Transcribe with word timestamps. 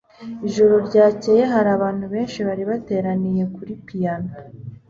Ijoro 0.47 0.75
ryakeye 0.87 1.43
hari 1.53 1.69
abantu 1.77 2.05
benshi 2.13 2.39
bari 2.47 2.63
bateraniye 2.69 3.43
kuri 3.55 3.71
piyano. 3.85 4.31